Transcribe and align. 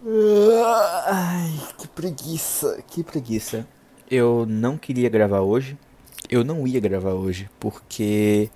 Ai, 0.00 1.58
que 1.76 1.88
preguiça, 1.88 2.82
que 2.86 3.02
preguiça. 3.02 3.66
Eu 4.08 4.46
não 4.48 4.78
queria 4.78 5.08
gravar 5.08 5.40
hoje. 5.40 5.76
Eu 6.30 6.44
não 6.44 6.66
ia 6.66 6.78
gravar 6.78 7.14
hoje, 7.14 7.50
porque, 7.58 8.48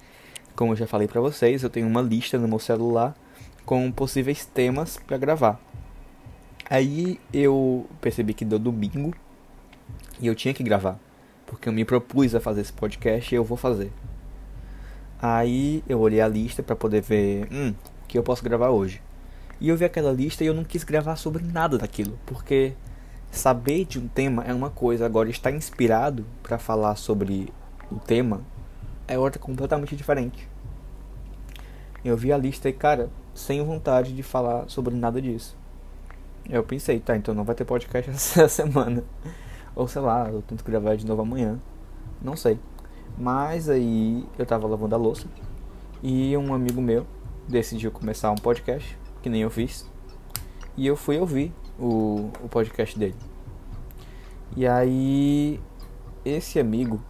como 0.54 0.72
eu 0.72 0.76
já 0.76 0.86
falei 0.86 1.08
pra 1.08 1.20
vocês, 1.20 1.62
eu 1.62 1.70
tenho 1.70 1.88
uma 1.88 2.00
lista 2.00 2.38
no 2.38 2.46
meu 2.46 2.58
celular 2.58 3.16
com 3.64 3.90
possíveis 3.90 4.44
temas 4.44 4.98
pra 4.98 5.16
gravar. 5.16 5.60
Aí 6.70 7.18
eu 7.32 7.86
percebi 8.00 8.34
que 8.34 8.44
deu 8.44 8.58
domingo 8.58 9.12
e 10.20 10.26
eu 10.26 10.34
tinha 10.34 10.54
que 10.54 10.62
gravar, 10.62 10.98
porque 11.46 11.68
eu 11.68 11.72
me 11.72 11.84
propus 11.84 12.34
a 12.34 12.40
fazer 12.40 12.60
esse 12.60 12.72
podcast 12.72 13.34
e 13.34 13.36
eu 13.36 13.44
vou 13.44 13.56
fazer. 13.56 13.92
Aí 15.20 15.82
eu 15.88 15.98
olhei 16.00 16.20
a 16.20 16.28
lista 16.28 16.62
pra 16.62 16.76
poder 16.76 17.02
ver, 17.02 17.48
hum, 17.52 17.74
o 18.04 18.06
que 18.06 18.16
eu 18.16 18.22
posso 18.22 18.44
gravar 18.44 18.70
hoje. 18.70 19.02
E 19.62 19.68
eu 19.68 19.76
vi 19.76 19.84
aquela 19.84 20.10
lista 20.10 20.42
e 20.42 20.48
eu 20.48 20.54
não 20.54 20.64
quis 20.64 20.82
gravar 20.82 21.14
sobre 21.14 21.40
nada 21.40 21.78
daquilo, 21.78 22.18
porque 22.26 22.72
saber 23.30 23.84
de 23.84 23.96
um 23.96 24.08
tema 24.08 24.42
é 24.42 24.52
uma 24.52 24.70
coisa, 24.70 25.06
agora 25.06 25.30
estar 25.30 25.52
inspirado 25.52 26.26
para 26.42 26.58
falar 26.58 26.96
sobre 26.96 27.48
o 27.88 27.94
tema 28.00 28.40
é 29.06 29.16
outra 29.16 29.38
completamente 29.40 29.94
diferente. 29.94 30.48
Eu 32.04 32.16
vi 32.16 32.32
a 32.32 32.36
lista 32.36 32.68
e, 32.68 32.72
cara, 32.72 33.08
sem 33.32 33.64
vontade 33.64 34.12
de 34.12 34.22
falar 34.24 34.68
sobre 34.68 34.96
nada 34.96 35.22
disso. 35.22 35.56
Eu 36.50 36.64
pensei, 36.64 36.98
tá, 36.98 37.16
então 37.16 37.32
não 37.32 37.44
vai 37.44 37.54
ter 37.54 37.64
podcast 37.64 38.10
essa 38.10 38.48
semana. 38.48 39.04
Ou 39.76 39.86
sei 39.86 40.02
lá, 40.02 40.28
eu 40.28 40.42
tento 40.42 40.64
gravar 40.64 40.96
de 40.96 41.06
novo 41.06 41.22
amanhã. 41.22 41.60
Não 42.20 42.34
sei. 42.34 42.58
Mas 43.16 43.68
aí 43.68 44.26
eu 44.36 44.44
tava 44.44 44.66
lavando 44.66 44.96
a 44.96 44.98
louça 44.98 45.28
e 46.02 46.36
um 46.36 46.52
amigo 46.52 46.82
meu 46.82 47.06
decidiu 47.46 47.92
começar 47.92 48.32
um 48.32 48.34
podcast 48.34 49.00
que 49.22 49.28
nem 49.28 49.42
eu 49.42 49.50
fiz. 49.50 49.88
E 50.76 50.86
eu 50.86 50.96
fui 50.96 51.18
ouvir 51.18 51.52
o, 51.78 52.30
o 52.42 52.48
podcast 52.48 52.98
dele. 52.98 53.14
E 54.56 54.66
aí, 54.66 55.60
esse 56.24 56.58
amigo, 56.58 57.00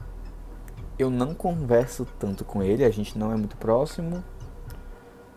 eu 0.98 1.10
não 1.10 1.34
converso 1.34 2.06
tanto 2.18 2.44
com 2.44 2.62
ele, 2.62 2.84
a 2.84 2.90
gente 2.90 3.18
não 3.18 3.32
é 3.32 3.36
muito 3.36 3.56
próximo. 3.56 4.22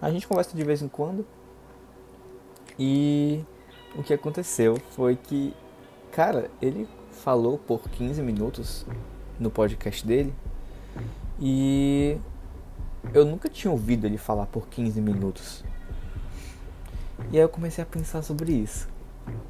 A 0.02 0.12
gente 0.12 0.28
conversa 0.28 0.56
de 0.56 0.64
vez 0.64 0.82
em 0.82 0.88
quando. 0.88 1.26
E 2.78 3.44
o 3.95 4.04
que 4.04 4.14
aconteceu 4.14 4.78
foi 4.92 5.16
que, 5.16 5.56
cara, 6.12 6.52
ele 6.62 6.88
falou 7.12 7.58
por 7.58 7.89
15 7.89 8.22
minutos 8.22 8.86
no 9.39 9.50
podcast 9.50 10.06
dele. 10.06 10.34
E 11.39 12.17
eu 13.14 13.26
nunca 13.26 13.50
tinha 13.50 13.72
ouvido 13.72 14.06
ele 14.06 14.17
falar 14.17 14.45
por 14.45 14.67
15 14.67 15.02
minutos. 15.02 15.64
E 17.31 17.38
aí 17.38 17.44
eu 17.44 17.49
comecei 17.49 17.83
a 17.83 17.88
pensar 17.88 18.21
sobre 18.21 18.52
isso. 18.52 18.88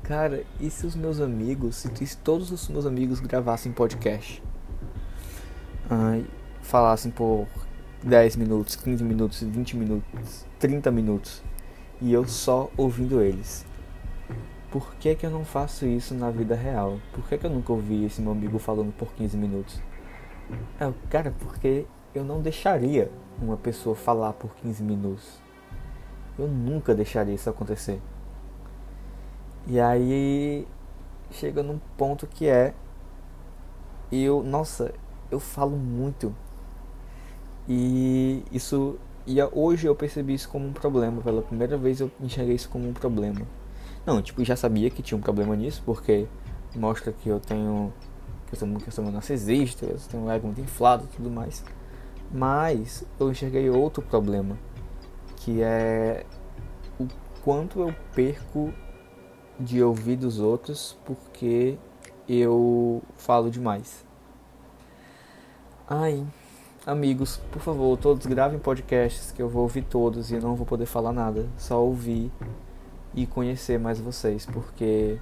Cara, 0.03 0.43
e 0.59 0.69
se 0.69 0.85
os 0.85 0.95
meus 0.95 1.19
amigos, 1.19 1.75
se, 1.75 2.17
todos 2.17 2.51
os 2.51 2.67
meus 2.69 2.85
amigos 2.85 3.19
gravassem 3.19 3.71
podcast? 3.71 4.41
Falassem 6.61 7.11
por 7.11 7.47
10 8.03 8.35
minutos, 8.37 8.75
15 8.75 9.03
minutos, 9.03 9.41
20 9.41 9.77
minutos, 9.77 10.45
30 10.59 10.91
minutos. 10.91 11.43
E 12.01 12.11
eu 12.11 12.27
só 12.27 12.69
ouvindo 12.77 13.21
eles. 13.21 13.65
Por 14.71 14.95
que, 14.95 15.15
que 15.15 15.25
eu 15.25 15.29
não 15.29 15.45
faço 15.45 15.85
isso 15.85 16.13
na 16.13 16.29
vida 16.31 16.55
real? 16.55 16.99
Por 17.13 17.27
que, 17.27 17.37
que 17.37 17.45
eu 17.45 17.49
nunca 17.49 17.71
ouvi 17.71 18.03
esse 18.05 18.21
meu 18.21 18.31
amigo 18.31 18.59
falando 18.59 18.91
por 18.93 19.13
15 19.13 19.37
minutos? 19.37 19.81
É, 20.79 20.91
cara, 21.09 21.33
porque 21.39 21.85
eu 22.13 22.23
não 22.23 22.41
deixaria 22.41 23.11
uma 23.41 23.57
pessoa 23.57 23.95
falar 23.95 24.33
por 24.33 24.55
15 24.55 24.83
minutos. 24.83 25.44
Eu 26.37 26.47
nunca 26.47 26.93
deixaria 26.93 27.33
isso 27.33 27.49
acontecer. 27.49 28.01
E 29.67 29.79
aí 29.79 30.67
chega 31.31 31.63
num 31.63 31.79
ponto 31.97 32.27
que 32.27 32.47
é 32.47 32.73
eu, 34.11 34.43
nossa, 34.43 34.93
eu 35.31 35.39
falo 35.39 35.75
muito. 35.77 36.35
E 37.67 38.43
isso 38.51 38.99
e 39.27 39.41
hoje 39.41 39.87
eu 39.87 39.95
percebi 39.95 40.35
isso 40.35 40.47
como 40.47 40.67
um 40.67 40.73
problema, 40.73 41.19
pela 41.19 41.41
primeira 41.41 41.75
vez 41.77 41.99
eu 41.99 42.11
enxerguei 42.21 42.55
isso 42.55 42.69
como 42.69 42.87
um 42.87 42.93
problema. 42.93 43.41
Não, 44.05 44.21
tipo, 44.21 44.43
já 44.45 44.55
sabia 44.55 44.89
que 44.91 45.01
tinha 45.01 45.17
um 45.17 45.21
problema 45.21 45.55
nisso, 45.55 45.81
porque 45.83 46.27
mostra 46.75 47.11
que 47.11 47.27
eu 47.27 47.39
tenho 47.39 47.91
que 48.45 48.53
eu 48.53 48.59
sou 48.59 48.67
que 48.77 48.87
eu 48.87 48.91
sou 48.91 49.11
narcisista, 49.11 49.85
eu 49.85 49.97
tenho 49.97 50.23
um 50.23 50.31
ego 50.31 50.45
muito 50.45 50.61
inflado 50.61 51.05
e 51.05 51.15
tudo 51.15 51.31
mais. 51.31 51.63
Mas 52.31 53.03
eu 53.19 53.31
enxerguei 53.31 53.67
outro 53.69 54.03
problema 54.03 54.57
que 55.45 55.61
é 55.61 56.25
o 56.99 57.05
quanto 57.43 57.79
eu 57.79 57.93
perco 58.15 58.73
de 59.59 59.81
ouvir 59.83 60.15
dos 60.15 60.39
outros 60.39 60.97
porque 61.05 61.77
eu 62.27 63.03
falo 63.15 63.51
demais. 63.51 64.03
Ai, 65.87 66.25
amigos, 66.83 67.37
por 67.51 67.61
favor, 67.61 67.95
todos 67.95 68.25
gravem 68.25 68.57
podcasts 68.57 69.31
que 69.31 69.39
eu 69.39 69.47
vou 69.47 69.61
ouvir 69.61 69.83
todos 69.83 70.31
e 70.31 70.39
não 70.39 70.55
vou 70.55 70.65
poder 70.65 70.87
falar 70.87 71.13
nada, 71.13 71.47
só 71.59 71.79
ouvir 71.79 72.31
e 73.13 73.27
conhecer 73.27 73.79
mais 73.79 73.99
vocês, 73.99 74.47
porque 74.47 75.19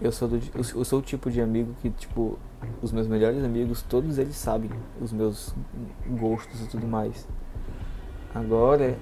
eu 0.00 0.10
sou 0.10 0.26
do, 0.26 0.40
eu 0.54 0.84
sou 0.86 1.00
o 1.00 1.02
tipo 1.02 1.30
de 1.30 1.42
amigo 1.42 1.74
que 1.82 1.90
tipo 1.90 2.38
os 2.80 2.90
meus 2.92 3.06
melhores 3.06 3.44
amigos, 3.44 3.82
todos 3.82 4.16
eles 4.16 4.36
sabem 4.36 4.70
os 4.98 5.12
meus 5.12 5.54
gostos 6.18 6.62
e 6.62 6.66
tudo 6.66 6.86
mais. 6.86 7.28
Agora, 8.34 8.96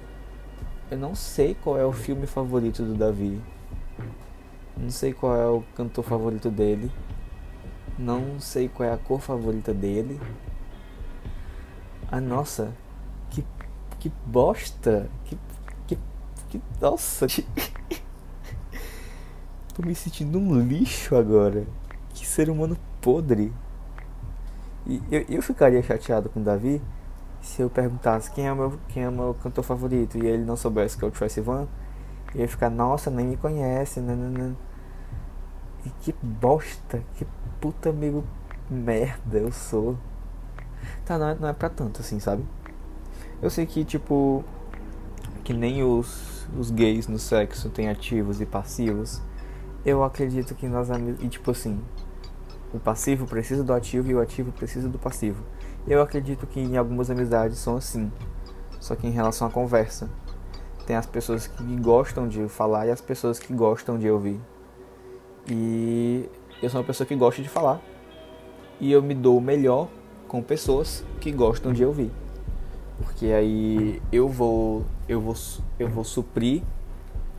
eu 0.93 0.97
não 0.97 1.15
sei 1.15 1.55
qual 1.55 1.75
é 1.75 1.83
o 1.83 1.91
filme 1.91 2.27
favorito 2.27 2.83
do 2.83 2.93
Davi. 2.93 3.41
Não 4.77 4.91
sei 4.91 5.11
qual 5.11 5.35
é 5.35 5.47
o 5.47 5.63
cantor 5.75 6.03
favorito 6.03 6.51
dele. 6.51 6.91
Não 7.97 8.39
sei 8.39 8.69
qual 8.69 8.87
é 8.87 8.93
a 8.93 8.97
cor 8.97 9.19
favorita 9.19 9.73
dele. 9.73 10.21
Ah, 12.11 12.21
nossa. 12.21 12.71
Que, 13.31 13.43
que 13.99 14.11
bosta. 14.23 15.09
Que, 15.25 15.35
que, 15.87 15.97
que 16.49 16.61
nossa. 16.79 17.25
Tô 19.73 19.81
me 19.83 19.95
sentindo 19.95 20.37
um 20.37 20.59
lixo 20.59 21.15
agora. 21.15 21.65
Que 22.13 22.23
ser 22.23 22.51
humano 22.51 22.77
podre. 23.01 23.51
E 24.85 25.01
eu, 25.09 25.25
eu 25.27 25.41
ficaria 25.41 25.81
chateado 25.81 26.29
com 26.29 26.39
o 26.39 26.43
Davi 26.43 26.79
se 27.43 27.61
eu 27.61 27.69
perguntasse 27.69 28.31
quem 28.31 28.47
é 28.47 28.53
o 28.53 28.55
meu, 28.55 28.79
quem 28.87 29.03
é 29.03 29.11
meu 29.11 29.35
cantor 29.35 29.63
favorito 29.63 30.17
e 30.17 30.25
ele 30.25 30.45
não 30.45 30.55
soubesse 30.55 30.97
que 30.97 31.03
é 31.03 31.07
o 31.07 31.11
Troye 31.11 31.29
Sivan, 31.29 31.67
eu 32.33 32.41
ia 32.41 32.47
ficar, 32.47 32.69
nossa, 32.69 33.11
nem 33.11 33.27
me 33.27 33.37
conhece, 33.37 33.99
nanana. 33.99 34.55
E 35.85 35.89
que 35.89 36.15
bosta, 36.23 37.03
que 37.15 37.27
puta 37.59 37.89
amigo 37.89 38.23
merda 38.69 39.37
eu 39.37 39.51
sou. 39.51 39.97
Tá, 41.05 41.17
não 41.17 41.27
é, 41.27 41.35
não 41.35 41.47
é 41.49 41.53
pra 41.53 41.69
tanto 41.69 41.99
assim, 41.99 42.19
sabe? 42.19 42.43
Eu 43.41 43.49
sei 43.49 43.65
que, 43.65 43.83
tipo, 43.83 44.43
que 45.43 45.53
nem 45.53 45.83
os, 45.83 46.47
os 46.57 46.71
gays 46.71 47.07
no 47.07 47.19
sexo 47.19 47.69
têm 47.69 47.89
ativos 47.89 48.39
e 48.39 48.45
passivos. 48.45 49.21
Eu 49.85 50.01
acredito 50.01 50.55
que 50.55 50.65
nós. 50.65 50.87
E, 51.19 51.27
tipo 51.27 51.51
assim, 51.51 51.81
o 52.73 52.79
passivo 52.79 53.27
precisa 53.27 53.63
do 53.63 53.71
ativo 53.71 54.09
e 54.09 54.15
o 54.15 54.19
ativo 54.19 54.51
precisa 54.51 54.89
do 54.89 54.97
passivo. 54.97 55.43
Eu 55.87 56.01
acredito 56.01 56.47
que 56.47 56.59
em 56.59 56.75
algumas 56.75 57.11
amizades 57.11 57.59
são 57.59 57.77
assim. 57.77 58.11
Só 58.79 58.95
que 58.95 59.05
em 59.05 59.11
relação 59.11 59.47
à 59.47 59.49
conversa, 59.49 60.09
tem 60.87 60.95
as 60.95 61.05
pessoas 61.05 61.45
que 61.45 61.63
gostam 61.77 62.27
de 62.27 62.47
falar 62.49 62.87
e 62.87 62.91
as 62.91 62.99
pessoas 62.99 63.37
que 63.37 63.53
gostam 63.53 63.97
de 63.97 64.09
ouvir. 64.09 64.39
E 65.47 66.27
eu 66.61 66.69
sou 66.69 66.81
uma 66.81 66.85
pessoa 66.85 67.05
que 67.05 67.15
gosta 67.15 67.41
de 67.41 67.47
falar. 67.47 67.79
E 68.79 68.91
eu 68.91 69.01
me 69.01 69.13
dou 69.13 69.39
melhor 69.39 69.87
com 70.27 70.41
pessoas 70.41 71.05
que 71.21 71.31
gostam 71.31 71.71
de 71.71 71.85
ouvir. 71.85 72.11
Porque 72.97 73.27
aí 73.27 74.01
eu 74.11 74.27
vou 74.27 74.83
eu 75.07 75.21
vou 75.21 75.35
eu 75.77 75.89
vou 75.89 76.03
suprir 76.03 76.63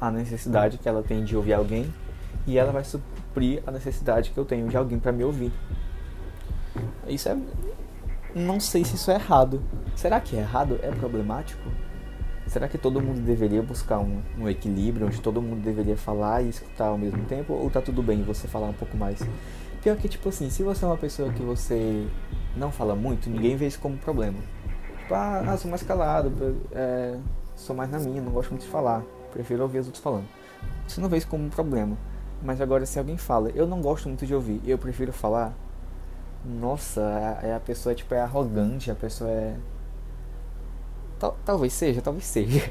a 0.00 0.10
necessidade 0.10 0.78
que 0.78 0.88
ela 0.88 1.02
tem 1.02 1.24
de 1.24 1.36
ouvir 1.36 1.54
alguém 1.54 1.92
e 2.46 2.58
ela 2.58 2.72
vai 2.72 2.84
suprir 2.84 3.62
a 3.66 3.70
necessidade 3.70 4.30
que 4.30 4.38
eu 4.38 4.44
tenho 4.44 4.68
de 4.68 4.76
alguém 4.76 4.98
para 4.98 5.12
me 5.12 5.24
ouvir. 5.24 5.52
Isso 7.06 7.28
é 7.28 7.36
não 8.34 8.58
sei 8.58 8.84
se 8.84 8.96
isso 8.96 9.10
é 9.12 9.14
errado. 9.14 9.62
Será 9.94 10.20
que 10.20 10.36
é 10.36 10.40
errado? 10.40 10.78
É 10.82 10.90
problemático? 10.90 11.62
Será 12.48 12.68
que 12.68 12.76
todo 12.76 13.00
mundo 13.00 13.20
deveria 13.20 13.62
buscar 13.62 14.00
um, 14.00 14.20
um, 14.36 14.48
equilíbrio 14.48 15.06
onde 15.06 15.20
todo 15.20 15.40
mundo 15.40 15.62
deveria 15.62 15.96
falar 15.96 16.42
e 16.42 16.48
escutar 16.48 16.86
ao 16.86 16.98
mesmo 16.98 17.24
tempo? 17.26 17.52
Ou 17.52 17.70
tá 17.70 17.80
tudo 17.80 18.02
bem 18.02 18.22
você 18.22 18.48
falar 18.48 18.66
um 18.66 18.72
pouco 18.72 18.96
mais? 18.96 19.20
Pior 19.82 19.96
que, 19.96 20.08
tipo 20.08 20.28
assim, 20.28 20.50
se 20.50 20.62
você 20.62 20.84
é 20.84 20.88
uma 20.88 20.96
pessoa 20.96 21.32
que 21.32 21.42
você 21.42 22.06
não 22.56 22.72
fala 22.72 22.96
muito, 22.96 23.30
ninguém 23.30 23.56
vê 23.56 23.68
isso 23.68 23.78
como 23.78 23.96
problema. 23.96 24.38
Tipo, 24.98 25.14
ah, 25.14 25.44
ah 25.46 25.56
sou 25.56 25.70
mais 25.70 25.82
calado, 25.82 26.56
é, 26.72 27.16
sou 27.54 27.74
mais 27.76 27.90
na 27.90 27.98
minha, 27.98 28.20
não 28.20 28.32
gosto 28.32 28.50
muito 28.50 28.62
de 28.62 28.68
falar, 28.68 29.02
prefiro 29.32 29.62
ouvir 29.62 29.78
os 29.78 29.86
outros 29.86 30.02
falando. 30.02 30.26
Você 30.88 31.00
não 31.00 31.08
vê 31.08 31.18
isso 31.18 31.28
como 31.28 31.44
um 31.44 31.50
problema. 31.50 31.96
Mas 32.44 32.60
agora, 32.60 32.84
se 32.84 32.98
alguém 32.98 33.16
fala, 33.16 33.48
eu 33.54 33.66
não 33.66 33.80
gosto 33.80 34.06
muito 34.06 34.26
de 34.26 34.34
ouvir, 34.34 34.60
eu 34.66 34.76
prefiro 34.76 35.14
falar, 35.14 35.54
nossa, 36.44 37.00
a, 37.00 37.56
a 37.56 37.60
pessoa 37.60 37.94
tipo, 37.94 38.14
é 38.14 38.20
arrogante, 38.20 38.90
a 38.90 38.94
pessoa 38.94 39.30
é. 39.30 39.56
Tal, 41.18 41.38
talvez 41.42 41.72
seja, 41.72 42.02
talvez 42.02 42.26
seja. 42.26 42.70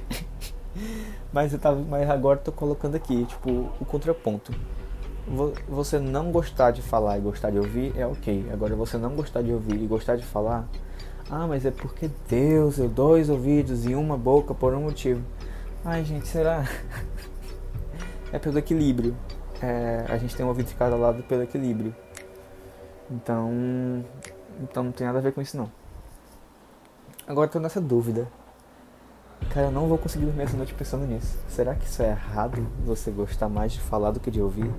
mas 1.33 1.53
eu 1.53 1.57
tava, 1.57 1.81
mas 1.81 2.07
agora 2.07 2.37
tô 2.37 2.51
colocando 2.51 2.93
aqui, 2.93 3.25
tipo, 3.25 3.71
o 3.81 3.85
contraponto. 3.85 4.53
Você 5.67 5.97
não 5.97 6.31
gostar 6.31 6.69
de 6.69 6.83
falar 6.83 7.17
e 7.17 7.21
gostar 7.21 7.49
de 7.49 7.57
ouvir 7.57 7.97
é 7.97 8.05
ok. 8.05 8.45
Agora 8.53 8.75
você 8.75 8.97
não 8.97 9.15
gostar 9.15 9.41
de 9.41 9.51
ouvir 9.51 9.81
e 9.81 9.87
gostar 9.87 10.17
de 10.17 10.23
falar, 10.23 10.67
ah, 11.31 11.47
mas 11.47 11.65
é 11.65 11.71
porque 11.71 12.11
Deus 12.29 12.77
deu 12.77 12.89
dois 12.89 13.27
ouvidos 13.27 13.85
e 13.87 13.95
uma 13.95 14.17
boca 14.17 14.53
por 14.53 14.73
um 14.75 14.81
motivo. 14.81 15.23
Ai, 15.83 16.03
gente, 16.03 16.27
será? 16.27 16.67
é 18.31 18.37
pelo 18.37 18.59
equilíbrio. 18.59 19.15
É, 19.63 20.03
a 20.09 20.17
gente 20.17 20.35
tem 20.35 20.45
um 20.45 20.49
ouvido 20.49 20.67
de 20.67 20.75
cada 20.75 20.93
lado 20.97 21.23
pelo 21.23 21.41
equilíbrio. 21.41 21.95
Então, 23.09 24.03
então 24.59 24.83
não 24.83 24.91
tem 24.91 25.07
nada 25.07 25.19
a 25.19 25.21
ver 25.21 25.31
com 25.31 25.41
isso 25.41 25.55
não. 25.55 25.71
Agora 27.25 27.47
tô 27.47 27.61
nessa 27.61 27.79
dúvida. 27.79 28.27
Cara, 29.53 29.67
eu 29.67 29.71
não 29.71 29.87
vou 29.87 29.97
conseguir 29.97 30.25
dormir 30.25 30.43
essa 30.43 30.57
noite 30.57 30.73
pensando 30.73 31.05
nisso. 31.05 31.37
Será 31.47 31.75
que 31.75 31.85
isso 31.85 32.03
é 32.03 32.09
errado? 32.09 32.67
Você 32.85 33.09
gostar 33.09 33.47
mais 33.47 33.71
de 33.71 33.79
falar 33.79 34.11
do 34.11 34.19
que 34.19 34.29
de 34.29 34.41
ouvir? 34.41 34.69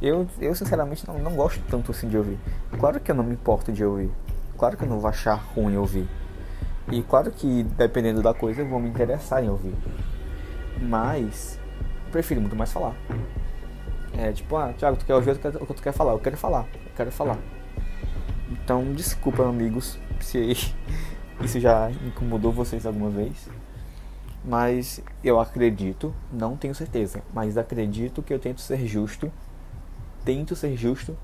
Eu, 0.00 0.26
eu 0.40 0.54
sinceramente 0.54 1.06
não, 1.06 1.18
não 1.18 1.34
gosto 1.34 1.62
tanto 1.68 1.90
assim 1.90 2.08
de 2.08 2.16
ouvir. 2.16 2.38
Claro 2.78 2.98
que 2.98 3.10
eu 3.10 3.14
não 3.14 3.24
me 3.24 3.34
importo 3.34 3.70
de 3.70 3.84
ouvir. 3.84 4.10
Claro 4.56 4.74
que 4.78 4.84
eu 4.84 4.88
não 4.88 5.00
vou 5.00 5.10
achar 5.10 5.34
ruim 5.34 5.76
ouvir. 5.76 6.08
E 6.90 7.02
claro 7.02 7.30
que 7.30 7.62
dependendo 7.62 8.22
da 8.22 8.32
coisa 8.32 8.62
eu 8.62 8.66
vou 8.66 8.80
me 8.80 8.88
interessar 8.88 9.44
em 9.44 9.50
ouvir. 9.50 9.74
Mas 10.80 11.58
prefiro 12.10 12.40
muito 12.40 12.56
mais 12.56 12.72
falar. 12.72 12.94
É 14.22 14.32
tipo, 14.32 14.54
ah, 14.54 14.74
Thiago, 14.76 14.98
tu 14.98 15.06
quer 15.06 15.14
ouvir 15.14 15.30
o 15.30 15.66
que 15.66 15.74
tu 15.74 15.82
quer 15.82 15.92
falar? 15.92 16.12
Eu 16.12 16.18
quero 16.18 16.36
falar, 16.36 16.66
eu 16.74 16.92
quero 16.94 17.10
falar. 17.10 17.38
Então, 18.50 18.92
desculpa, 18.92 19.48
amigos, 19.48 19.98
se 20.20 20.52
isso 21.40 21.58
já 21.58 21.90
incomodou 22.06 22.52
vocês 22.52 22.84
alguma 22.84 23.08
vez. 23.08 23.48
Mas 24.44 25.02
eu 25.24 25.40
acredito, 25.40 26.14
não 26.30 26.54
tenho 26.54 26.74
certeza, 26.74 27.22
mas 27.32 27.56
acredito 27.56 28.22
que 28.22 28.34
eu 28.34 28.38
tento 28.38 28.60
ser 28.60 28.86
justo. 28.86 29.32
Tento 30.22 30.54
ser 30.54 30.76
justo. 30.76 31.16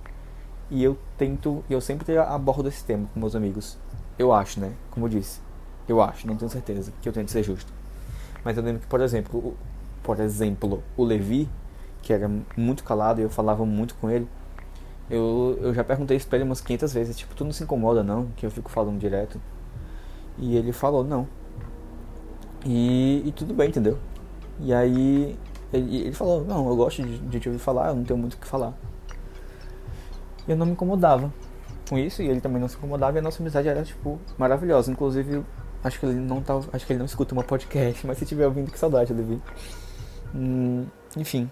E 0.70 0.82
eu 0.82 0.99
tento, 1.19 1.62
eu 1.69 1.82
sempre 1.82 2.16
abordo 2.16 2.66
esse 2.66 2.82
tema 2.82 3.06
com 3.12 3.20
meus 3.20 3.37
amigos. 3.37 3.76
Eu 4.19 4.32
acho, 4.32 4.58
né? 4.58 4.72
Como 4.90 5.04
eu 5.04 5.10
disse. 5.10 5.40
Eu 5.87 6.00
acho, 6.00 6.26
não 6.26 6.34
tenho 6.34 6.50
certeza, 6.50 6.94
que 7.02 7.08
eu 7.08 7.12
tento 7.12 7.31
ser 7.31 7.42
justo. 7.42 7.70
Mas 8.42 8.56
eu 8.56 8.62
lembro 8.62 8.81
que, 8.81 8.87
por 8.87 9.02
exemplo, 9.02 9.54
por 10.02 10.19
exemplo, 10.19 10.82
o 10.96 11.04
Levi, 11.04 11.46
que 12.06 12.12
era 12.12 12.30
muito 12.56 12.84
calado 12.84 13.20
e 13.20 13.24
eu 13.24 13.28
falava 13.28 13.66
muito 13.66 13.96
com 13.96 14.08
ele, 14.08 14.28
eu, 15.10 15.58
eu 15.60 15.74
já 15.74 15.82
perguntei 15.82 16.16
isso 16.16 16.28
pra 16.28 16.38
ele 16.38 16.44
umas 16.44 16.60
500 16.60 16.92
vezes, 16.92 17.18
tipo, 17.18 17.34
tu 17.34 17.44
não 17.44 17.50
se 17.50 17.64
incomoda 17.64 18.04
não, 18.04 18.26
que 18.36 18.46
eu 18.46 18.50
fico 18.50 18.70
falando 18.70 18.96
direto? 18.96 19.40
E 20.38 20.56
ele 20.56 20.70
falou, 20.70 21.02
não. 21.02 21.26
E, 22.64 23.24
e 23.26 23.32
tudo 23.32 23.52
bem, 23.52 23.70
entendeu? 23.70 23.98
E 24.60 24.72
aí 24.72 25.36
ele, 25.72 25.96
ele 25.96 26.12
falou, 26.12 26.44
não, 26.44 26.68
eu 26.68 26.76
gosto 26.76 27.02
de, 27.02 27.18
de 27.18 27.40
te 27.40 27.48
ouvir 27.48 27.58
falar, 27.58 27.88
eu 27.88 27.96
não 27.96 28.04
tenho 28.04 28.18
muito 28.18 28.34
o 28.34 28.38
que 28.38 28.46
falar. 28.46 28.72
E 30.46 30.52
eu 30.52 30.56
não 30.56 30.64
me 30.64 30.72
incomodava 30.72 31.32
com 31.88 31.98
isso, 31.98 32.22
e 32.22 32.28
ele 32.28 32.40
também 32.40 32.60
não 32.60 32.68
se 32.68 32.76
incomodava, 32.76 33.16
e 33.16 33.18
a 33.18 33.22
nossa 33.22 33.42
amizade 33.42 33.66
era, 33.66 33.82
tipo, 33.82 34.20
maravilhosa. 34.38 34.92
Inclusive, 34.92 35.42
acho 35.82 35.98
que 35.98 36.06
ele 36.06 36.20
não 36.20 36.40
tá, 36.40 36.54
acho 36.72 36.86
que 36.86 36.92
ele 36.92 36.98
não 36.98 37.06
escuta 37.06 37.34
uma 37.34 37.42
podcast, 37.42 38.06
mas 38.06 38.16
se 38.16 38.24
tiver 38.24 38.46
ouvindo, 38.46 38.70
que 38.70 38.78
saudade, 38.78 39.12
Levi. 39.12 39.42
Hum, 40.32 40.86
enfim. 41.16 41.50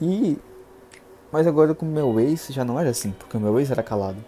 E 0.00 0.38
mas 1.32 1.46
agora 1.46 1.74
com 1.74 1.84
meu 1.84 2.18
ex 2.20 2.48
já 2.50 2.64
não 2.64 2.78
era 2.78 2.90
assim, 2.90 3.10
porque 3.10 3.36
o 3.36 3.40
meu 3.40 3.58
ex 3.58 3.70
era 3.70 3.82
calado. 3.82 4.18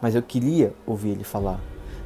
Mas 0.00 0.14
eu 0.14 0.22
queria 0.22 0.74
ouvir 0.86 1.10
ele 1.10 1.24
falar. 1.24 1.60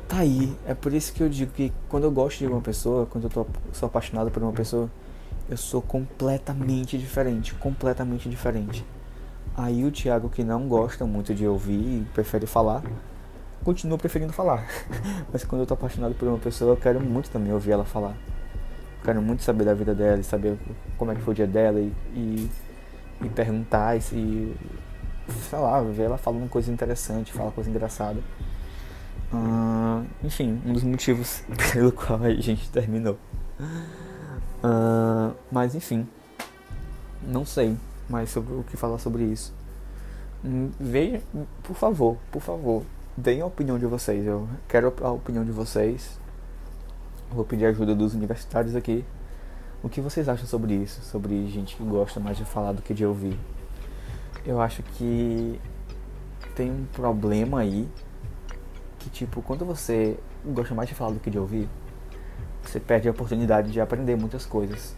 Tá 0.08 0.18
aí, 0.18 0.56
é 0.66 0.74
por 0.74 0.92
isso 0.92 1.12
que 1.12 1.22
eu 1.22 1.28
digo 1.28 1.52
que 1.52 1.72
quando 1.88 2.04
eu 2.04 2.10
gosto 2.10 2.38
de 2.38 2.46
uma 2.46 2.60
pessoa, 2.60 3.06
quando 3.06 3.24
eu 3.24 3.30
tô, 3.30 3.46
sou 3.72 3.86
apaixonado 3.86 4.30
por 4.30 4.42
uma 4.42 4.52
pessoa, 4.52 4.90
eu 5.48 5.56
sou 5.56 5.80
completamente 5.80 6.98
diferente, 6.98 7.54
completamente 7.54 8.28
diferente. 8.28 8.84
Aí 9.56 9.84
o 9.84 9.90
Thiago 9.90 10.28
que 10.28 10.42
não 10.42 10.66
gosta 10.66 11.06
muito 11.06 11.32
de 11.32 11.46
ouvir 11.46 11.78
e 11.78 12.06
prefere 12.12 12.46
falar, 12.46 12.82
continua 13.62 13.96
preferindo 13.98 14.32
falar. 14.32 14.66
Mas 15.32 15.44
quando 15.44 15.62
eu 15.62 15.66
tô 15.66 15.74
apaixonado 15.74 16.14
por 16.14 16.26
uma 16.26 16.38
pessoa, 16.38 16.72
eu 16.72 16.76
quero 16.76 17.00
muito 17.00 17.30
também 17.30 17.52
ouvir 17.52 17.70
ela 17.70 17.84
falar. 17.84 18.16
Eu 18.98 19.04
quero 19.04 19.22
muito 19.22 19.42
saber 19.42 19.64
da 19.64 19.74
vida 19.74 19.94
dela 19.94 20.20
e 20.20 20.24
saber 20.24 20.58
como 20.98 21.12
é 21.12 21.14
que 21.14 21.22
foi 21.22 21.32
o 21.32 21.34
dia 21.36 21.46
dela 21.46 21.80
e, 21.80 21.92
e 22.14 22.50
e 23.22 23.28
perguntar 23.28 23.96
e 23.96 24.00
se, 24.00 24.56
sei 25.48 25.58
lá, 25.58 25.80
ver 25.82 26.04
ela 26.04 26.18
falando 26.18 26.48
coisa 26.48 26.70
interessante, 26.72 27.32
falar 27.32 27.50
coisa 27.50 27.68
engraçada. 27.68 28.20
Uh, 29.32 30.04
enfim, 30.24 30.60
um 30.66 30.72
dos 30.72 30.82
motivos 30.82 31.42
pelo 31.72 31.92
qual 31.92 32.22
a 32.22 32.34
gente 32.34 32.68
terminou. 32.70 33.18
Uh, 34.62 35.34
mas 35.50 35.74
enfim, 35.74 36.06
não 37.22 37.44
sei 37.44 37.76
mais 38.08 38.30
sobre 38.30 38.54
o 38.54 38.64
que 38.64 38.76
falar 38.76 38.98
sobre 38.98 39.24
isso. 39.24 39.54
Hum, 40.44 40.70
veja, 40.80 41.22
por 41.62 41.76
favor, 41.76 42.16
por 42.30 42.40
favor, 42.40 42.82
deem 43.16 43.40
a 43.40 43.46
opinião 43.46 43.78
de 43.78 43.86
vocês. 43.86 44.26
Eu 44.26 44.48
quero 44.68 44.92
a 45.02 45.10
opinião 45.10 45.44
de 45.44 45.52
vocês. 45.52 46.18
Vou 47.30 47.44
pedir 47.44 47.66
ajuda 47.66 47.94
dos 47.94 48.14
universitários 48.14 48.74
aqui 48.74 49.04
o 49.82 49.88
que 49.88 50.00
vocês 50.00 50.28
acham 50.28 50.46
sobre 50.46 50.74
isso? 50.74 51.00
Sobre 51.02 51.46
gente 51.48 51.76
que 51.76 51.82
gosta 51.82 52.20
mais 52.20 52.36
de 52.36 52.44
falar 52.44 52.72
do 52.72 52.82
que 52.82 52.92
de 52.92 53.04
ouvir? 53.04 53.38
Eu 54.44 54.60
acho 54.60 54.82
que 54.82 55.60
tem 56.54 56.70
um 56.70 56.84
problema 56.86 57.60
aí 57.60 57.88
que 58.98 59.08
tipo, 59.08 59.40
quando 59.40 59.64
você 59.64 60.18
gosta 60.44 60.74
mais 60.74 60.88
de 60.88 60.94
falar 60.94 61.12
do 61.12 61.20
que 61.20 61.30
de 61.30 61.38
ouvir, 61.38 61.68
você 62.62 62.78
perde 62.78 63.08
a 63.08 63.10
oportunidade 63.10 63.72
de 63.72 63.80
aprender 63.80 64.16
muitas 64.16 64.44
coisas. 64.44 64.94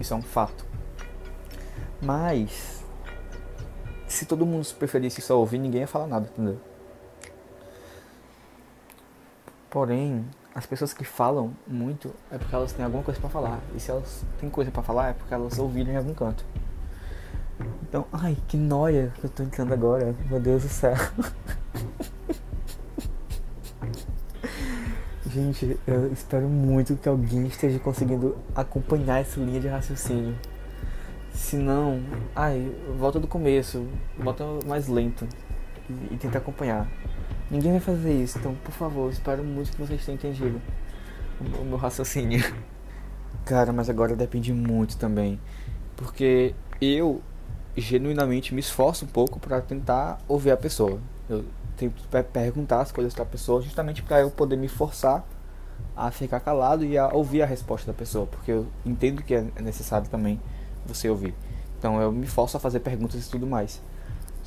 Isso 0.00 0.14
é 0.14 0.16
um 0.16 0.22
fato. 0.22 0.64
Mas 2.02 2.82
se 4.08 4.24
todo 4.24 4.46
mundo 4.46 4.66
preferisse 4.78 5.20
só 5.20 5.38
ouvir, 5.38 5.58
ninguém 5.58 5.82
ia 5.82 5.86
falar 5.86 6.06
nada, 6.06 6.28
entendeu? 6.32 6.58
Porém, 9.68 10.24
as 10.54 10.66
pessoas 10.66 10.92
que 10.92 11.04
falam 11.04 11.52
muito 11.66 12.14
é 12.30 12.38
porque 12.38 12.54
elas 12.54 12.72
têm 12.72 12.84
alguma 12.84 13.02
coisa 13.02 13.20
para 13.20 13.30
falar. 13.30 13.60
E 13.74 13.80
se 13.80 13.90
elas 13.90 14.24
têm 14.38 14.50
coisa 14.50 14.70
para 14.70 14.82
falar 14.82 15.10
é 15.10 15.12
porque 15.12 15.32
elas 15.32 15.58
ouviram 15.58 15.92
em 15.92 15.96
algum 15.96 16.14
canto. 16.14 16.44
Então, 17.82 18.06
ai, 18.12 18.36
que 18.48 18.56
noia 18.56 19.12
que 19.16 19.24
eu 19.24 19.30
tô 19.30 19.42
entrando 19.42 19.72
agora. 19.72 20.14
Meu 20.28 20.40
Deus 20.40 20.62
do 20.62 20.68
céu. 20.68 20.94
Gente, 25.26 25.78
eu 25.86 26.12
espero 26.12 26.48
muito 26.48 26.96
que 26.96 27.08
alguém 27.08 27.46
esteja 27.46 27.78
conseguindo 27.78 28.36
acompanhar 28.54 29.20
essa 29.20 29.38
linha 29.38 29.60
de 29.60 29.68
raciocínio. 29.68 30.36
Se 31.32 31.54
não, 31.54 32.02
ai, 32.34 32.74
volta 32.98 33.20
do 33.20 33.28
começo, 33.28 33.86
volta 34.18 34.44
mais 34.66 34.88
lento 34.88 35.28
e, 35.88 36.14
e 36.14 36.16
tenta 36.16 36.38
acompanhar. 36.38 36.88
Ninguém 37.50 37.72
vai 37.72 37.80
fazer 37.80 38.12
isso, 38.12 38.38
então 38.38 38.54
por 38.54 38.72
favor, 38.72 39.10
espero 39.10 39.42
muito 39.42 39.72
que 39.72 39.78
vocês 39.78 40.04
tenham 40.04 40.14
entendido 40.14 40.60
o 41.60 41.64
meu 41.64 41.76
raciocínio. 41.76 42.40
Cara, 43.44 43.72
mas 43.72 43.90
agora 43.90 44.14
depende 44.14 44.52
muito 44.52 44.96
também. 44.96 45.40
Porque 45.96 46.54
eu 46.80 47.20
genuinamente 47.76 48.54
me 48.54 48.60
esforço 48.60 49.04
um 49.04 49.08
pouco 49.08 49.40
para 49.40 49.60
tentar 49.60 50.18
ouvir 50.28 50.52
a 50.52 50.56
pessoa. 50.56 51.00
Eu 51.28 51.44
tento 51.76 52.06
perguntar 52.32 52.82
as 52.82 52.92
coisas 52.92 53.14
para 53.14 53.24
a 53.24 53.26
pessoa 53.26 53.60
justamente 53.62 54.02
para 54.02 54.20
eu 54.20 54.30
poder 54.30 54.56
me 54.56 54.68
forçar 54.68 55.24
a 55.96 56.10
ficar 56.10 56.40
calado 56.40 56.84
e 56.84 56.96
a 56.96 57.08
ouvir 57.08 57.42
a 57.42 57.46
resposta 57.46 57.90
da 57.90 57.96
pessoa, 57.96 58.26
porque 58.26 58.52
eu 58.52 58.66
entendo 58.84 59.22
que 59.22 59.34
é 59.34 59.42
necessário 59.60 60.08
também 60.08 60.40
você 60.86 61.08
ouvir. 61.08 61.34
Então 61.78 62.00
eu 62.00 62.12
me 62.12 62.26
forço 62.26 62.56
a 62.56 62.60
fazer 62.60 62.80
perguntas 62.80 63.26
e 63.26 63.30
tudo 63.30 63.46
mais. 63.46 63.82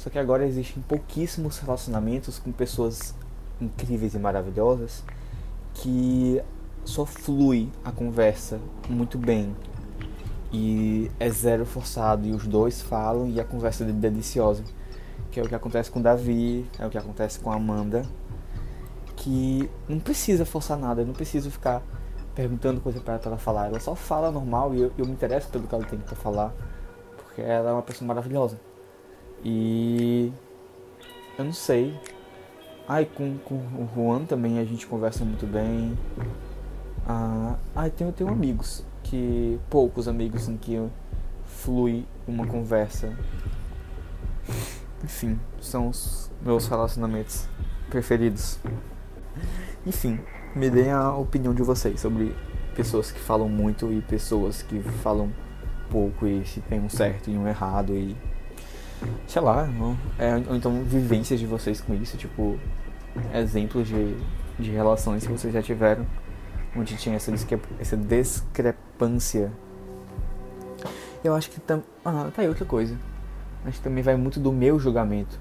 Só 0.03 0.09
que 0.09 0.19
agora 0.19 0.45
existem 0.45 0.83
pouquíssimos 0.83 1.59
relacionamentos 1.59 2.37
com 2.37 2.51
pessoas 2.51 3.15
incríveis 3.61 4.13
e 4.13 4.19
maravilhosas 4.19 5.01
que 5.75 6.43
só 6.83 7.05
flui 7.05 7.69
a 7.85 7.89
conversa 7.89 8.59
muito 8.89 9.17
bem. 9.17 9.55
E 10.51 11.09
é 11.17 11.29
zero 11.29 11.65
forçado 11.65 12.27
e 12.27 12.33
os 12.33 12.45
dois 12.45 12.81
falam 12.81 13.29
e 13.29 13.39
a 13.39 13.45
conversa 13.45 13.85
é 13.85 13.93
deliciosa. 13.93 14.65
Que 15.31 15.39
é 15.39 15.43
o 15.43 15.47
que 15.47 15.55
acontece 15.55 15.89
com 15.89 16.01
Davi 16.01 16.69
é 16.77 16.85
o 16.85 16.89
que 16.89 16.97
acontece 16.97 17.39
com 17.39 17.49
Amanda 17.49 18.05
que 19.15 19.69
não 19.87 20.01
precisa 20.01 20.43
forçar 20.43 20.77
nada 20.77 21.05
não 21.05 21.13
preciso 21.13 21.49
ficar 21.49 21.81
perguntando 22.35 22.81
coisa 22.81 22.99
para 22.99 23.21
ela 23.23 23.37
falar. 23.37 23.67
Ela 23.67 23.79
só 23.79 23.95
fala 23.95 24.29
normal 24.29 24.75
e 24.75 24.81
eu, 24.81 24.91
eu 24.97 25.05
me 25.05 25.13
interesso 25.13 25.47
pelo 25.47 25.65
que 25.65 25.73
ela 25.73 25.85
tem 25.85 25.97
para 25.97 26.13
falar 26.17 26.53
porque 27.15 27.41
ela 27.41 27.69
é 27.69 27.73
uma 27.73 27.81
pessoa 27.81 28.05
maravilhosa 28.05 28.72
e 29.43 30.31
eu 31.37 31.45
não 31.45 31.53
sei. 31.53 31.99
Ai, 32.87 33.05
com, 33.05 33.37
com 33.39 33.55
o 33.55 33.89
Juan 33.95 34.25
também 34.25 34.59
a 34.59 34.65
gente 34.65 34.85
conversa 34.85 35.25
muito 35.25 35.45
bem. 35.45 35.97
Ah, 37.07 37.55
ai, 37.75 37.89
tenho, 37.89 38.11
tenho 38.11 38.29
amigos 38.29 38.85
que. 39.03 39.59
poucos 39.69 40.07
amigos 40.07 40.47
em 40.47 40.57
que 40.57 40.81
flui 41.45 42.05
uma 42.27 42.45
conversa. 42.45 43.17
Enfim, 45.03 45.39
são 45.59 45.89
os 45.89 46.31
meus 46.41 46.67
relacionamentos 46.67 47.47
preferidos. 47.89 48.59
Enfim, 49.85 50.19
me 50.55 50.69
deem 50.69 50.91
a 50.91 51.13
opinião 51.15 51.53
de 51.53 51.63
vocês 51.63 51.99
sobre 51.99 52.35
pessoas 52.75 53.11
que 53.11 53.19
falam 53.19 53.49
muito 53.49 53.91
e 53.91 54.01
pessoas 54.01 54.61
que 54.61 54.81
falam 54.81 55.31
pouco 55.89 56.25
e 56.25 56.45
se 56.45 56.61
tem 56.61 56.79
um 56.79 56.89
certo 56.89 57.29
e 57.29 57.37
um 57.37 57.47
errado 57.47 57.93
e 57.93 58.15
sei 59.27 59.41
lá, 59.41 59.65
não, 59.65 59.97
é, 60.17 60.35
ou 60.49 60.55
então 60.55 60.83
vivências 60.83 61.39
de 61.39 61.45
vocês 61.45 61.81
com 61.81 61.93
isso, 61.93 62.17
tipo 62.17 62.59
exemplos 63.33 63.87
de, 63.87 64.17
de 64.57 64.71
relações 64.71 65.25
que 65.25 65.31
vocês 65.31 65.53
já 65.53 65.61
tiveram 65.61 66.05
onde 66.75 66.95
tinha 66.97 67.15
essa, 67.15 67.31
essa 67.79 67.97
discrepância. 67.97 69.51
Eu 71.23 71.33
acho 71.35 71.49
que 71.49 71.59
tam, 71.59 71.81
ah, 72.03 72.29
tá 72.35 72.41
aí 72.41 72.47
outra 72.47 72.65
coisa. 72.65 72.97
Acho 73.65 73.77
que 73.77 73.83
também 73.83 74.03
vai 74.03 74.15
muito 74.15 74.39
do 74.39 74.51
meu 74.51 74.77
julgamento. 74.79 75.39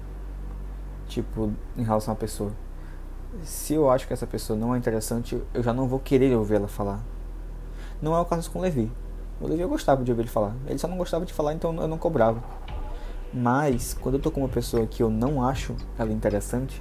Tipo, 1.07 1.51
em 1.75 1.83
relação 1.83 2.13
à 2.13 2.15
pessoa. 2.15 2.51
Se 3.43 3.73
eu 3.73 3.89
acho 3.89 4.07
que 4.07 4.13
essa 4.13 4.27
pessoa 4.27 4.57
não 4.57 4.73
é 4.73 4.77
interessante, 4.77 5.41
eu 5.53 5.63
já 5.63 5.73
não 5.73 5.87
vou 5.87 5.99
querer 5.99 6.33
ouvir 6.35 6.55
ela 6.55 6.67
falar. 6.67 7.01
Não 8.01 8.15
é 8.15 8.19
o 8.19 8.25
caso 8.25 8.49
com 8.51 8.59
o 8.59 8.61
Levi. 8.61 8.91
O 9.41 9.47
Levi 9.47 9.61
eu 9.61 9.69
gostava 9.69 10.03
de 10.03 10.11
ouvir 10.11 10.21
ele 10.21 10.29
falar. 10.29 10.55
Ele 10.67 10.77
só 10.77 10.87
não 10.87 10.97
gostava 10.97 11.25
de 11.25 11.33
falar, 11.33 11.53
então 11.53 11.75
eu 11.81 11.87
não 11.87 11.97
cobrava. 11.97 12.41
Mas, 13.33 13.95
quando 13.99 14.15
eu 14.15 14.21
tô 14.21 14.29
com 14.29 14.41
uma 14.41 14.49
pessoa 14.49 14.85
que 14.85 15.01
eu 15.01 15.09
não 15.09 15.43
acho 15.43 15.75
ela 15.97 16.11
interessante, 16.11 16.79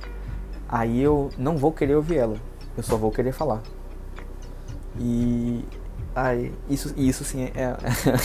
aí 0.68 1.00
eu 1.00 1.30
não 1.38 1.56
vou 1.56 1.72
querer 1.72 1.96
ouvir 1.96 2.18
ela. 2.18 2.36
Eu 2.76 2.82
só 2.82 2.96
vou 2.96 3.10
querer 3.10 3.32
falar. 3.32 3.62
E. 4.98 5.64
Ai, 6.14 6.52
isso, 6.68 6.92
isso 6.96 7.24
sim 7.24 7.44
é. 7.44 7.52
é 7.56 7.76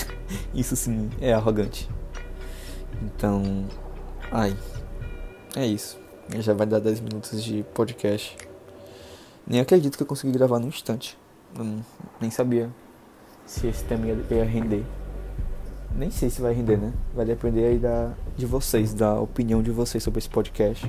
isso 0.52 0.76
sim 0.76 1.08
é 1.20 1.32
arrogante. 1.32 1.88
Então. 3.02 3.66
Ai. 4.30 4.54
É 5.56 5.66
isso. 5.66 5.98
Já 6.40 6.52
vai 6.52 6.66
dar 6.66 6.80
10 6.80 7.00
minutos 7.00 7.42
de 7.42 7.64
podcast. 7.72 8.36
Nem 9.46 9.60
acredito 9.60 9.96
que 9.96 10.02
eu 10.02 10.06
consegui 10.06 10.32
gravar 10.32 10.58
num 10.58 10.68
instante. 10.68 11.16
Eu 11.58 11.80
nem 12.20 12.30
sabia 12.30 12.70
se 13.46 13.66
esse 13.66 13.82
tema 13.84 14.06
ia 14.06 14.44
render. 14.44 14.84
Nem 15.98 16.10
sei 16.12 16.30
se 16.30 16.40
vai 16.40 16.54
render, 16.54 16.76
né? 16.76 16.92
Vai 17.12 17.26
depender 17.26 17.64
aí 17.64 17.76
da, 17.76 18.12
de 18.36 18.46
vocês, 18.46 18.94
da 18.94 19.20
opinião 19.20 19.60
de 19.60 19.72
vocês 19.72 20.00
sobre 20.00 20.18
esse 20.18 20.28
podcast. 20.28 20.88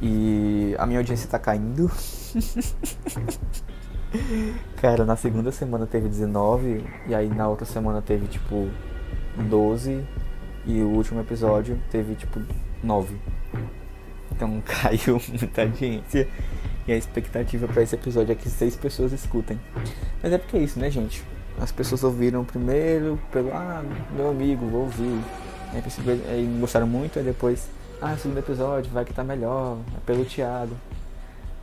E 0.00 0.74
a 0.78 0.86
minha 0.86 1.00
audiência 1.00 1.28
tá 1.28 1.38
caindo. 1.38 1.90
Cara, 4.80 5.04
na 5.04 5.16
segunda 5.16 5.52
semana 5.52 5.86
teve 5.86 6.08
19, 6.08 6.82
e 7.06 7.14
aí 7.14 7.28
na 7.28 7.46
outra 7.46 7.66
semana 7.66 8.00
teve 8.00 8.26
tipo 8.26 8.70
12, 9.36 10.02
e 10.64 10.80
o 10.80 10.88
último 10.88 11.20
episódio 11.20 11.78
teve 11.90 12.14
tipo 12.14 12.40
9. 12.82 13.14
Então 14.32 14.60
caiu 14.64 15.20
muita 15.28 15.60
audiência. 15.60 16.26
E 16.88 16.92
a 16.92 16.96
expectativa 16.96 17.68
para 17.68 17.82
esse 17.82 17.94
episódio 17.94 18.32
é 18.32 18.34
que 18.34 18.48
seis 18.48 18.76
pessoas 18.76 19.12
escutem. 19.12 19.60
Mas 20.22 20.32
é 20.32 20.38
porque 20.38 20.56
é 20.56 20.60
isso, 20.60 20.78
né, 20.78 20.90
gente? 20.90 21.22
As 21.60 21.72
pessoas 21.72 22.04
ouviram 22.04 22.44
primeiro 22.44 23.18
pelo, 23.32 23.52
ah, 23.52 23.82
meu 24.12 24.30
amigo, 24.30 24.66
vou 24.66 24.82
ouvir. 24.82 25.20
Aí, 25.72 25.82
aí 26.28 26.58
gostaram 26.60 26.86
muito, 26.86 27.18
aí 27.18 27.24
depois, 27.24 27.68
ah, 28.00 28.16
segundo 28.16 28.38
episódio, 28.38 28.90
vai 28.92 29.04
que 29.04 29.12
tá 29.12 29.24
melhor, 29.24 29.78
é 29.96 30.00
pelo 30.04 30.24
Thiago. 30.24 30.76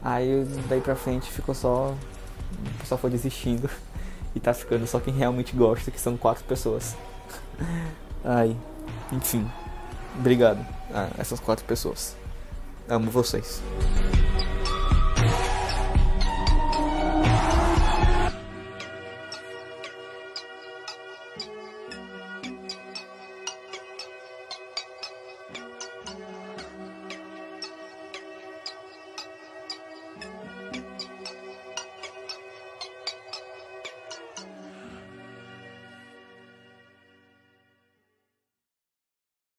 Aí 0.02 0.46
daí 0.68 0.82
pra 0.82 0.96
frente 0.96 1.32
ficou 1.32 1.56
só. 1.56 1.96
O 2.76 2.80
pessoal 2.80 3.00
foi 3.00 3.10
desistindo. 3.10 3.70
E 4.36 4.40
tá 4.40 4.52
ficando 4.52 4.88
só 4.88 5.00
quem 5.00 5.14
realmente 5.14 5.56
gosta, 5.56 5.92
que 5.92 6.02
são 6.02 6.18
quatro 6.18 6.44
pessoas. 6.46 6.98
Ai, 8.26 8.58
enfim. 9.12 9.48
Obrigado 10.18 10.66
a 10.92 11.10
essas 11.20 11.40
quatro 11.40 11.64
pessoas. 11.66 12.16
Amo 12.90 13.12
vocês. 13.12 13.62